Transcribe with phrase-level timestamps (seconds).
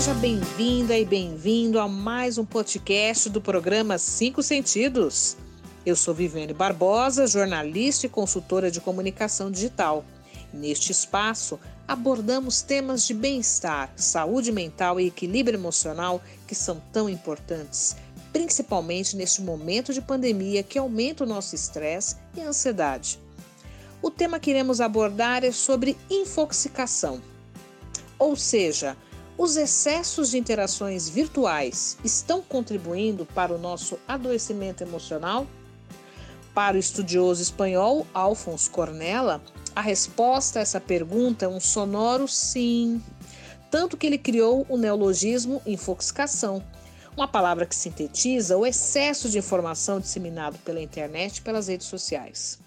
[0.00, 5.36] Seja bem-vinda e bem-vindo a mais um podcast do programa Cinco Sentidos.
[5.84, 10.02] Eu sou Viviane Barbosa, jornalista e consultora de comunicação digital.
[10.54, 17.94] Neste espaço, abordamos temas de bem-estar, saúde mental e equilíbrio emocional que são tão importantes,
[18.32, 23.20] principalmente neste momento de pandemia que aumenta o nosso estresse e ansiedade.
[24.00, 27.20] O tema que iremos abordar é sobre infoxicação,
[28.18, 28.96] ou seja,
[29.40, 35.46] os excessos de interações virtuais estão contribuindo para o nosso adoecimento emocional?
[36.52, 39.40] Para o estudioso espanhol Alfonso Cornella,
[39.74, 43.02] a resposta a essa pergunta é um sonoro sim.
[43.70, 46.62] Tanto que ele criou o neologismo infoxicação,
[47.16, 52.58] uma palavra que sintetiza o excesso de informação disseminado pela internet e pelas redes sociais.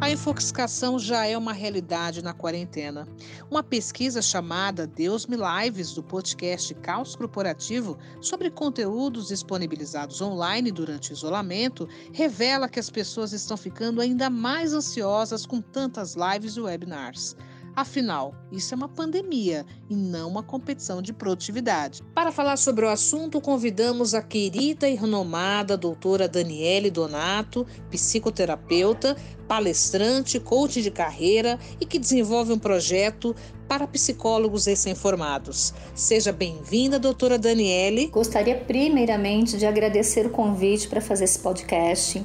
[0.00, 3.06] A infoxicação já é uma realidade na quarentena.
[3.50, 11.12] Uma pesquisa chamada Deus Me Lives do podcast Caos Corporativo sobre conteúdos disponibilizados online durante
[11.12, 16.60] o isolamento revela que as pessoas estão ficando ainda mais ansiosas com tantas lives e
[16.60, 17.36] webinars.
[17.74, 22.02] Afinal, isso é uma pandemia e não uma competição de produtividade.
[22.14, 30.38] Para falar sobre o assunto, convidamos a querida e renomada doutora Daniele Donato, psicoterapeuta, palestrante,
[30.38, 33.34] coach de carreira e que desenvolve um projeto
[33.68, 35.72] para psicólogos recém-formados.
[35.94, 38.08] Seja bem-vinda, doutora Daniele.
[38.08, 42.24] Gostaria primeiramente de agradecer o convite para fazer esse podcast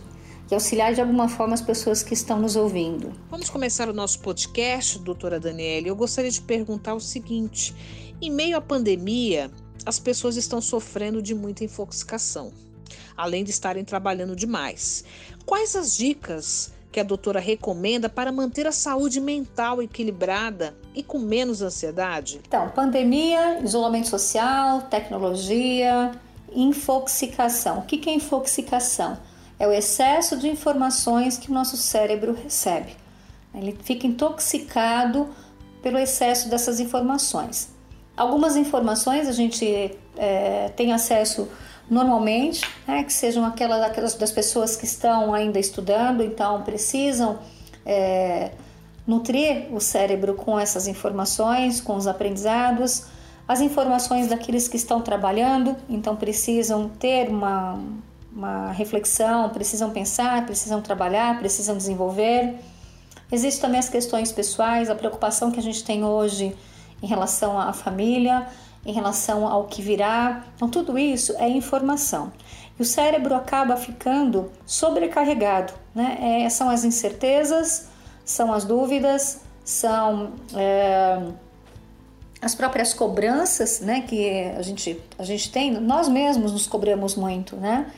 [0.50, 3.14] e auxiliar de alguma forma as pessoas que estão nos ouvindo.
[3.30, 5.90] Vamos começar o nosso podcast, doutora Daniele.
[5.90, 7.76] Eu gostaria de perguntar o seguinte:
[8.22, 9.52] em meio à pandemia,
[9.86, 12.52] as pessoas estão sofrendo de muita infoxicação,
[13.16, 15.04] além de estarem trabalhando demais.
[15.46, 21.20] Quais as dicas que a doutora recomenda para manter a saúde mental equilibrada e com
[21.20, 22.40] menos ansiedade?
[22.48, 26.14] Então, pandemia, isolamento social, tecnologia,
[26.54, 27.80] infoxicação.
[27.80, 29.18] O que é infoxicação?
[29.58, 32.96] É o excesso de informações que o nosso cérebro recebe.
[33.54, 35.30] Ele fica intoxicado
[35.82, 37.70] pelo excesso dessas informações.
[38.18, 41.48] Algumas informações a gente é, tem acesso
[41.90, 47.40] normalmente, né, que sejam aquelas, aquelas das pessoas que estão ainda estudando, então precisam
[47.86, 48.52] é,
[49.06, 53.06] nutrir o cérebro com essas informações, com os aprendizados,
[53.48, 57.80] as informações daqueles que estão trabalhando, então precisam ter uma,
[58.36, 62.60] uma reflexão, precisam pensar, precisam trabalhar, precisam desenvolver.
[63.32, 66.56] Existem também as questões pessoais, a preocupação que a gente tem hoje
[67.02, 68.46] em relação à família,
[68.86, 70.44] em relação ao que virá.
[70.56, 72.32] Então, tudo isso é informação.
[72.78, 75.74] E o cérebro acaba ficando sobrecarregado.
[75.94, 76.44] Né?
[76.46, 77.88] É, são as incertezas,
[78.26, 81.22] são as dúvidas, são é,
[82.42, 85.72] as próprias cobranças né, que a gente, a gente tem.
[85.72, 87.92] Nós mesmos nos cobramos muito, né?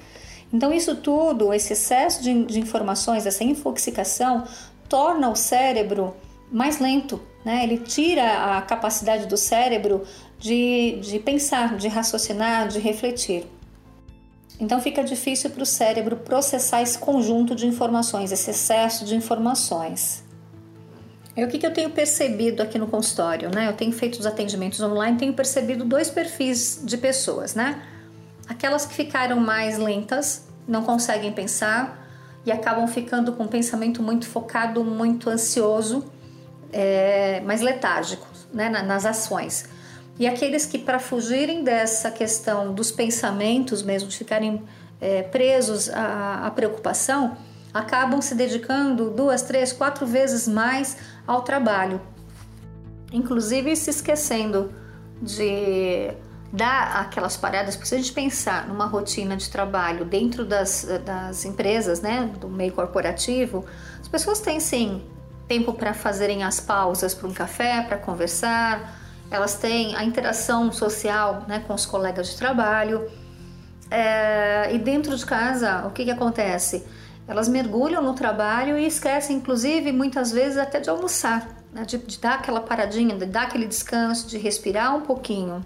[0.52, 4.46] Então, isso tudo, esse excesso de, de informações, essa infoxicação,
[4.88, 6.16] torna o cérebro
[6.52, 7.64] mais lento, né?
[7.64, 10.04] Ele tira a capacidade do cérebro
[10.40, 13.46] de, de pensar, de raciocinar, de refletir.
[14.60, 20.24] Então fica difícil para o cérebro processar esse conjunto de informações, esse excesso de informações.
[21.36, 23.68] E o que, que eu tenho percebido aqui no consultório, né?
[23.68, 27.80] Eu tenho feito os atendimentos online, tenho percebido dois perfis de pessoas, né?
[28.48, 32.08] Aquelas que ficaram mais lentas, não conseguem pensar
[32.46, 36.06] e acabam ficando com um pensamento muito focado, muito ansioso,
[36.72, 39.70] é, mais letárgico né, nas ações.
[40.20, 44.64] E aqueles que, para fugirem dessa questão dos pensamentos mesmo, de ficarem
[45.00, 47.38] é, presos à, à preocupação,
[47.74, 50.98] acabam se dedicando duas, três, quatro vezes mais
[51.28, 52.02] ao trabalho,
[53.12, 54.74] inclusive se esquecendo
[55.22, 56.12] de
[56.52, 61.44] dar aquelas paradas, porque se a gente pensar numa rotina de trabalho dentro das, das
[61.46, 63.66] empresas, né, do meio corporativo,
[64.00, 65.04] as pessoas têm sim
[65.48, 68.98] tempo para fazerem as pausas para um café, para conversar,
[69.30, 73.10] elas têm a interação social né, com os colegas de trabalho.
[73.90, 76.86] É, e dentro de casa, o que, que acontece?
[77.28, 82.20] Elas mergulham no trabalho e esquecem, inclusive, muitas vezes até de almoçar, né, de, de
[82.20, 85.66] dar aquela paradinha, de dar aquele descanso, de respirar um pouquinho.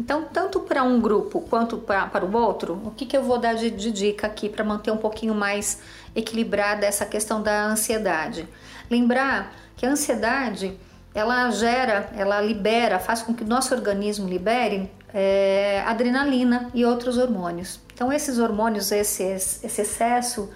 [0.00, 3.38] Então, tanto para um grupo quanto pra, para o outro, o que, que eu vou
[3.38, 5.78] dar de, de dica aqui para manter um pouquinho mais
[6.16, 8.48] equilibrada essa questão da ansiedade?
[8.90, 10.74] Lembrar que a ansiedade
[11.14, 17.18] ela gera, ela libera, faz com que o nosso organismo libere é, adrenalina e outros
[17.18, 17.78] hormônios.
[17.92, 20.48] Então, esses hormônios, esse, esse excesso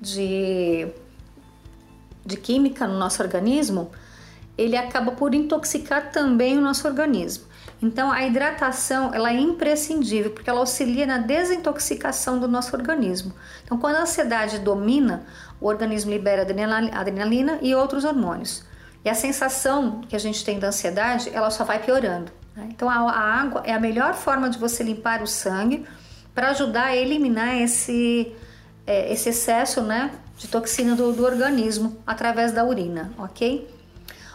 [0.00, 0.88] de,
[2.24, 3.90] de química no nosso organismo,
[4.56, 7.44] ele acaba por intoxicar também o nosso organismo.
[7.80, 13.34] Então, a hidratação ela é imprescindível porque ela auxilia na desintoxicação do nosso organismo.
[13.64, 15.24] Então, quando a ansiedade domina,
[15.60, 18.64] o organismo libera adrenalina e outros hormônios.
[19.04, 22.32] E a sensação que a gente tem da ansiedade, ela só vai piorando.
[22.56, 22.68] Né?
[22.70, 25.86] Então, a, a água é a melhor forma de você limpar o sangue
[26.34, 28.34] para ajudar a eliminar esse,
[28.86, 33.70] é, esse excesso né, de toxina do, do organismo através da urina, ok?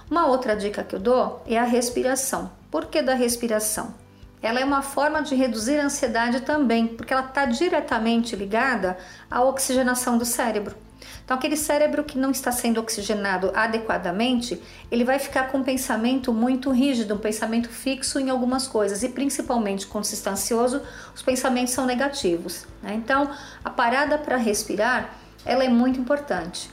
[0.09, 2.51] Uma outra dica que eu dou é a respiração.
[2.71, 3.93] Por que da respiração?
[4.41, 8.97] Ela é uma forma de reduzir a ansiedade também, porque ela está diretamente ligada
[9.29, 10.75] à oxigenação do cérebro.
[11.23, 16.33] Então, aquele cérebro que não está sendo oxigenado adequadamente, ele vai ficar com um pensamento
[16.33, 20.81] muito rígido, um pensamento fixo em algumas coisas, e principalmente quando se está ansioso,
[21.13, 22.65] os pensamentos são negativos.
[22.81, 22.93] Né?
[22.95, 23.29] Então,
[23.63, 25.13] a parada para respirar,
[25.45, 26.69] ela é muito importante.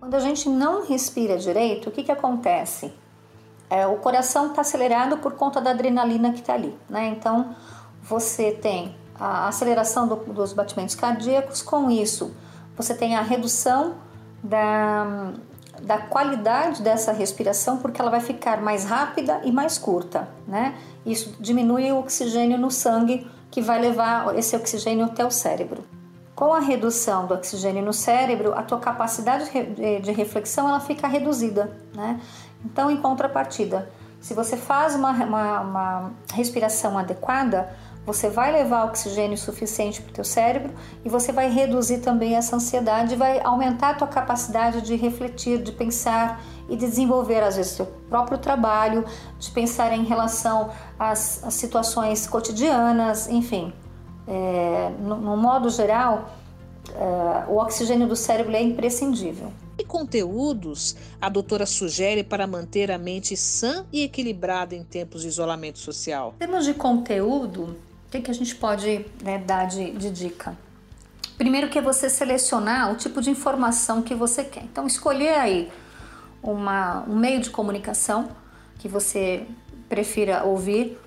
[0.00, 2.92] Quando a gente não respira direito, o que, que acontece?
[3.68, 7.08] É, o coração está acelerado por conta da adrenalina que está ali, né?
[7.08, 7.54] Então,
[8.02, 12.34] você tem a aceleração do, dos batimentos cardíacos, com isso
[12.76, 13.94] você tem a redução
[14.42, 15.32] da,
[15.82, 20.74] da qualidade dessa respiração, porque ela vai ficar mais rápida e mais curta, né?
[21.04, 25.82] Isso diminui o oxigênio no sangue, que vai levar esse oxigênio até o cérebro.
[26.34, 29.50] Com a redução do oxigênio no cérebro, a tua capacidade
[30.02, 32.20] de reflexão ela fica reduzida, né?
[32.66, 33.88] Então, em contrapartida,
[34.20, 37.70] se você faz uma, uma, uma respiração adequada,
[38.04, 40.72] você vai levar oxigênio suficiente para o teu cérebro
[41.04, 45.70] e você vai reduzir também essa ansiedade, vai aumentar a tua capacidade de refletir, de
[45.70, 49.04] pensar e de desenvolver às vezes teu próprio trabalho,
[49.38, 53.72] de pensar em relação às, às situações cotidianas, enfim.
[54.26, 56.30] É, no, no, modo geral,
[56.94, 59.52] é, o oxigênio do cérebro é imprescindível.
[59.86, 65.78] Conteúdos a doutora sugere para manter a mente sã e equilibrada em tempos de isolamento
[65.78, 66.34] social?
[66.36, 70.56] Em termos de conteúdo, o que, que a gente pode né, dar de, de dica?
[71.36, 74.64] Primeiro que é você selecionar o tipo de informação que você quer.
[74.64, 75.70] Então escolher aí
[76.42, 78.28] uma, um meio de comunicação
[78.78, 79.46] que você
[79.88, 80.98] prefira ouvir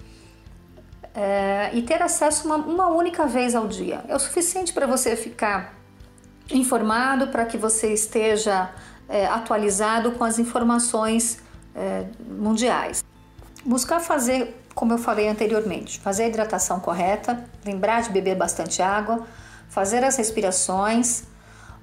[1.13, 4.03] é, e ter acesso uma, uma única vez ao dia.
[4.07, 5.78] É o suficiente para você ficar
[6.51, 8.69] informado, para que você esteja
[9.07, 11.39] é, atualizado com as informações
[11.75, 13.03] é, mundiais.
[13.65, 19.27] Buscar fazer como eu falei anteriormente, fazer a hidratação correta, lembrar de beber bastante água,
[19.67, 21.23] fazer as respirações.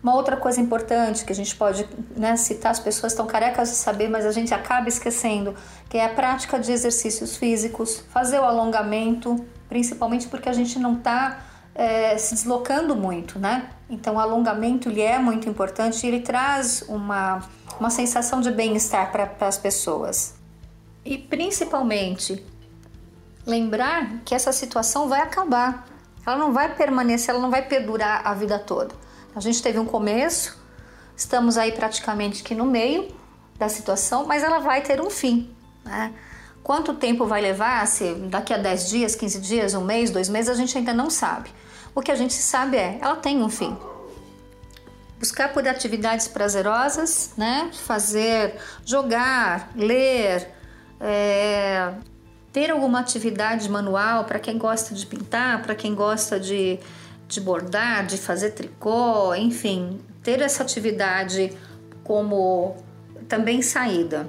[0.03, 1.87] Uma outra coisa importante que a gente pode
[2.17, 5.55] né, citar, as pessoas estão carecas de saber, mas a gente acaba esquecendo,
[5.91, 10.95] que é a prática de exercícios físicos, fazer o alongamento, principalmente porque a gente não
[10.95, 11.39] está
[11.77, 13.69] é, se deslocando muito, né?
[13.89, 17.43] Então o alongamento ele é muito importante e ele traz uma,
[17.79, 20.35] uma sensação de bem-estar para as pessoas.
[21.05, 22.45] E principalmente
[23.47, 25.87] lembrar que essa situação vai acabar.
[26.27, 28.93] Ela não vai permanecer, ela não vai perdurar a vida toda.
[29.35, 30.59] A gente teve um começo,
[31.17, 33.15] estamos aí praticamente que no meio
[33.57, 35.55] da situação, mas ela vai ter um fim.
[35.85, 36.13] Né?
[36.65, 37.87] Quanto tempo vai levar?
[37.87, 41.09] Se daqui a 10 dias, 15 dias, um mês, dois meses, a gente ainda não
[41.09, 41.51] sabe.
[41.97, 43.75] O que a gente sabe é, ela tem um fim.
[45.19, 47.71] Buscar por atividades prazerosas, né?
[47.73, 50.47] Fazer, jogar, ler,
[51.01, 51.95] é,
[52.53, 56.79] ter alguma atividade manual para quem gosta de pintar, para quem gosta de,
[57.27, 61.57] de bordar, de fazer tricô, enfim, ter essa atividade
[62.05, 62.77] como
[63.27, 64.29] também saída.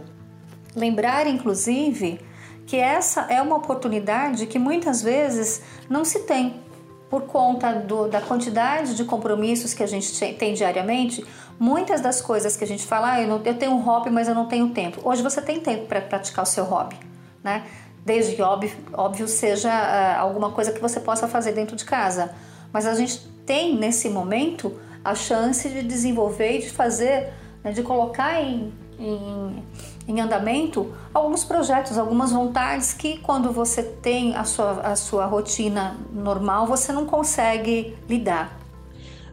[0.73, 2.21] Lembrar, inclusive,
[2.65, 6.65] que essa é uma oportunidade que muitas vezes não se tem
[7.09, 11.25] por conta do, da quantidade de compromissos que a gente tem diariamente.
[11.59, 14.27] Muitas das coisas que a gente fala, ah, eu, não, eu tenho um hobby, mas
[14.27, 15.01] eu não tenho tempo.
[15.03, 16.97] Hoje você tem tempo para praticar o seu hobby,
[17.43, 17.63] né?
[18.07, 22.33] desde que óbvio, óbvio seja uh, alguma coisa que você possa fazer dentro de casa.
[22.71, 27.83] Mas a gente tem nesse momento a chance de desenvolver e de fazer, né, de
[27.83, 29.61] colocar em, em,
[30.07, 35.97] em, andamento alguns projetos, algumas vontades que quando você tem a sua, a sua rotina
[36.11, 38.57] normal você não consegue lidar.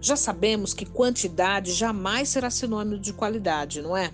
[0.01, 4.11] Já sabemos que quantidade jamais será sinônimo de qualidade, não é?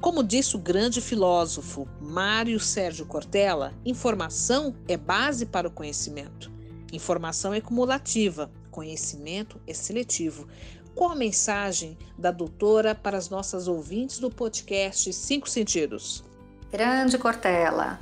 [0.00, 6.52] Como disse o grande filósofo Mário Sérgio Cortella, informação é base para o conhecimento.
[6.92, 10.46] Informação é cumulativa, conhecimento é seletivo.
[10.94, 16.22] Qual a mensagem da doutora para as nossas ouvintes do podcast Cinco Sentidos?
[16.70, 17.98] Grande Cortella.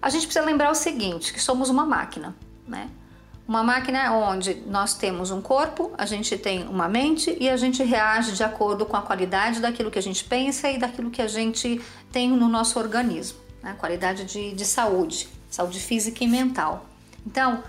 [0.00, 2.36] A gente precisa lembrar o seguinte, que somos uma máquina,
[2.68, 2.90] né?
[3.48, 7.82] Uma máquina onde nós temos um corpo, a gente tem uma mente e a gente
[7.82, 11.26] reage de acordo com a qualidade daquilo que a gente pensa e daquilo que a
[11.26, 11.80] gente
[12.12, 13.74] tem no nosso organismo, né?
[13.78, 16.84] qualidade de, de saúde, saúde física e mental.
[17.26, 17.62] Então,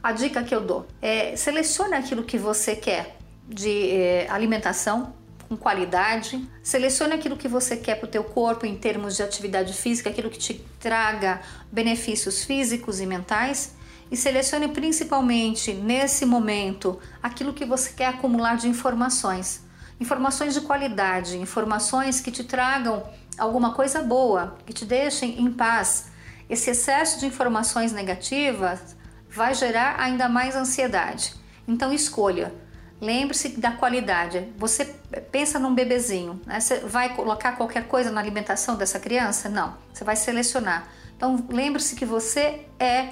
[0.00, 3.17] a dica que eu dou é selecione aquilo que você quer
[3.48, 5.14] de eh, alimentação
[5.48, 9.72] com qualidade, selecione aquilo que você quer para o teu corpo em termos de atividade
[9.72, 11.40] física, aquilo que te traga
[11.72, 13.74] benefícios físicos e mentais
[14.10, 19.62] e selecione principalmente nesse momento aquilo que você quer acumular de informações.
[20.00, 23.02] Informações de qualidade, informações que te tragam
[23.36, 26.10] alguma coisa boa, que te deixem em paz.
[26.48, 28.96] Esse excesso de informações negativas
[29.28, 31.34] vai gerar ainda mais ansiedade.
[31.66, 32.52] Então escolha.
[33.00, 34.52] Lembre-se da qualidade.
[34.56, 34.84] Você
[35.30, 36.58] pensa num bebezinho, né?
[36.58, 39.48] Você vai colocar qualquer coisa na alimentação dessa criança?
[39.48, 39.76] Não.
[39.92, 40.88] Você vai selecionar.
[41.16, 43.10] Então lembre-se que você é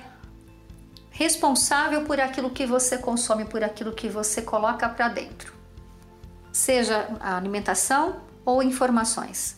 [1.10, 5.54] responsável por aquilo que você consome, por aquilo que você coloca para dentro.
[6.52, 9.56] Seja a alimentação ou informações.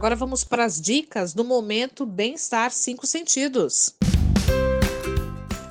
[0.00, 3.94] Agora vamos para as dicas do momento Bem-Estar Cinco Sentidos.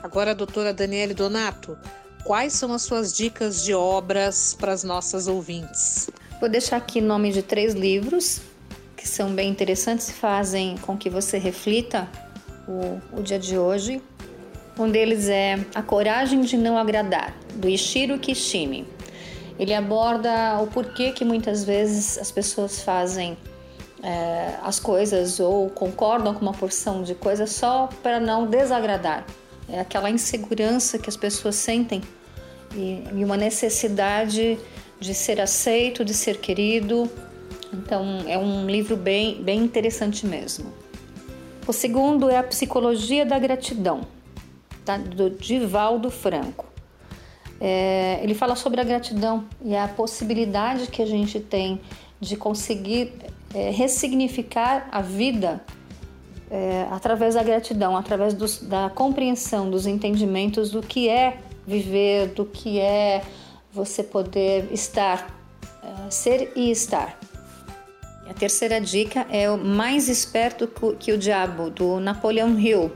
[0.03, 1.75] Agora, doutora Daniele Donato,
[2.23, 6.11] quais são as suas dicas de obras para as nossas ouvintes?
[6.39, 8.39] Vou deixar aqui nome de três livros
[8.95, 12.07] que são bem interessantes e fazem com que você reflita
[12.67, 13.99] o, o dia de hoje.
[14.77, 18.85] Um deles é A Coragem de Não Agradar, do Ishiro Kishimi.
[19.57, 23.35] Ele aborda o porquê que muitas vezes as pessoas fazem
[24.01, 29.25] é, as coisas ou concordam com uma porção de coisas só para não desagradar.
[29.67, 32.01] É aquela insegurança que as pessoas sentem
[32.75, 34.57] e, e uma necessidade
[34.99, 37.09] de ser aceito, de ser querido.
[37.73, 40.73] Então é um livro bem, bem interessante mesmo.
[41.67, 44.01] O segundo é a Psicologia da Gratidão,
[44.83, 44.97] tá?
[44.97, 46.65] do Divaldo Franco.
[47.61, 51.81] É, ele fala sobre a gratidão e a possibilidade que a gente tem
[52.19, 53.13] de conseguir
[53.53, 55.61] é, ressignificar a vida
[56.51, 62.45] é, através da gratidão, através dos, da compreensão, dos entendimentos do que é viver, do
[62.45, 63.21] que é
[63.71, 65.29] você poder estar,
[65.83, 67.19] é, ser e estar.
[68.27, 72.91] a terceira dica é o Mais Esperto que o Diabo, do Napoleon Hill.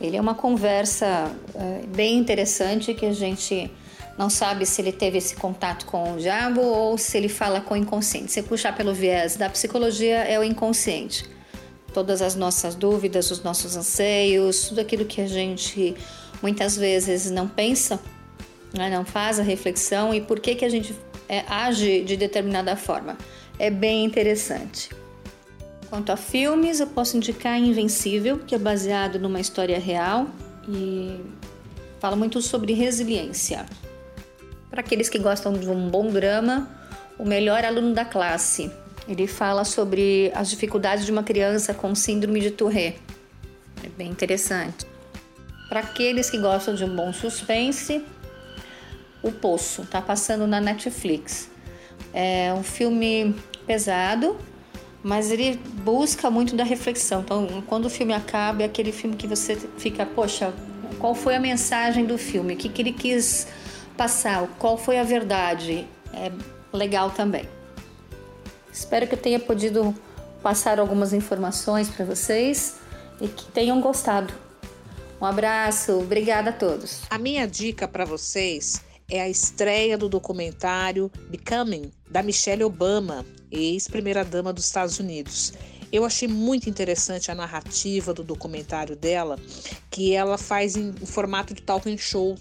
[0.00, 3.70] Ele é uma conversa é, bem interessante que a gente
[4.18, 7.74] não sabe se ele teve esse contato com o diabo ou se ele fala com
[7.74, 8.32] o inconsciente.
[8.32, 11.24] Se puxar pelo viés da psicologia, é o inconsciente.
[11.92, 15.94] Todas as nossas dúvidas, os nossos anseios, tudo aquilo que a gente
[16.40, 18.00] muitas vezes não pensa,
[18.76, 20.94] né, não faz a reflexão e por que, que a gente
[21.28, 23.16] é, age de determinada forma.
[23.58, 24.90] É bem interessante.
[25.88, 30.26] Quanto a filmes, eu posso indicar Invencível, que é baseado numa história real
[30.66, 31.20] e
[32.00, 33.66] fala muito sobre resiliência.
[34.72, 36.66] Para aqueles que gostam de um bom drama,
[37.18, 38.72] o melhor aluno da classe.
[39.06, 42.98] Ele fala sobre as dificuldades de uma criança com síndrome de Tourette.
[43.84, 44.86] É bem interessante.
[45.68, 48.02] Para aqueles que gostam de um bom suspense,
[49.22, 51.50] O Poço, tá passando na Netflix.
[52.14, 53.36] É um filme
[53.66, 54.38] pesado,
[55.02, 57.20] mas ele busca muito da reflexão.
[57.20, 60.50] Então, quando o filme acaba, é aquele filme que você fica, poxa,
[60.98, 62.54] qual foi a mensagem do filme?
[62.54, 63.46] O que, que ele quis
[63.96, 66.30] passar qual foi a verdade é
[66.72, 67.48] legal também.
[68.72, 69.94] Espero que eu tenha podido
[70.42, 72.76] passar algumas informações para vocês
[73.20, 74.32] e que tenham gostado.
[75.20, 77.02] Um abraço, obrigada a todos.
[77.08, 84.52] A minha dica para vocês é a estreia do documentário Becoming da Michelle Obama, ex-primeira-dama
[84.52, 85.52] dos Estados Unidos.
[85.92, 89.38] Eu achei muito interessante a narrativa do documentário dela,
[89.90, 92.36] que ela faz em, em formato de talk show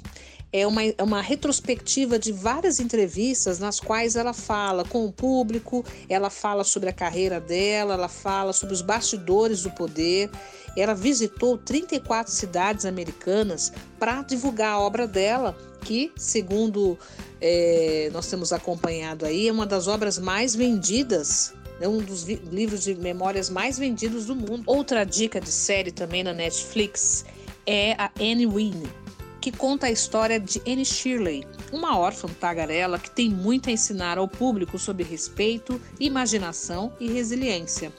[0.53, 5.86] é uma, é uma retrospectiva de várias entrevistas nas quais ela fala com o público,
[6.10, 10.29] ela fala sobre a carreira dela, ela fala sobre os bastidores do poder.
[10.75, 16.98] Ela visitou 34 cidades americanas para divulgar a obra dela, que, segundo
[17.39, 22.84] é, nós temos acompanhado aí, é uma das obras mais vendidas é um dos livros
[22.84, 24.62] de memórias mais vendidos do mundo.
[24.67, 27.25] Outra dica de série também na Netflix
[27.65, 29.00] é a Anne Wynne
[29.41, 34.19] que conta a história de Anne Shirley, uma órfã tagarela que tem muito a ensinar
[34.19, 37.91] ao público sobre respeito, imaginação e resiliência.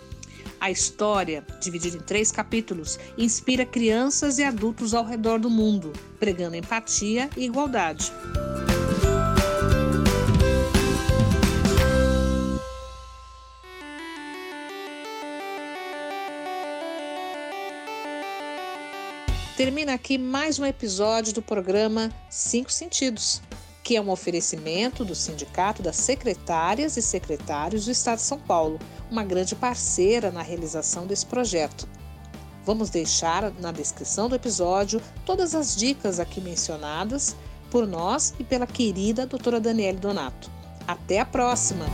[0.60, 6.54] A história, dividida em três capítulos, inspira crianças e adultos ao redor do mundo, pregando
[6.54, 8.12] empatia e igualdade.
[19.62, 23.40] Termina aqui mais um episódio do programa Cinco Sentidos,
[23.84, 28.80] que é um oferecimento do Sindicato das Secretárias e Secretários do Estado de São Paulo,
[29.08, 31.88] uma grande parceira na realização desse projeto.
[32.64, 37.36] Vamos deixar na descrição do episódio todas as dicas aqui mencionadas
[37.70, 40.50] por nós e pela querida doutora Daniele Donato.
[40.88, 41.86] Até a próxima!